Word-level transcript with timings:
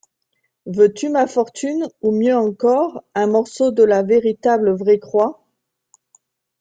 Veux-tu 0.65 1.09
ma 1.09 1.27
fortune, 1.27 1.87
ou 2.01 2.09
mieulx 2.11 2.33
encores, 2.35 3.03
ung 3.15 3.27
morceau 3.27 3.69
de 3.69 3.83
la 3.83 4.01
véritable 4.01 4.71
vraye 4.73 4.99
croix?... 4.99 5.45